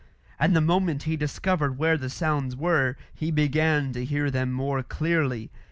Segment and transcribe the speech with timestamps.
[0.39, 4.81] And the moment he discovered where the sounds were, he began to hear them more
[4.81, 5.51] clearly.